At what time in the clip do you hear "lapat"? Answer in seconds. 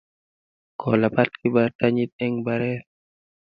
1.01-1.29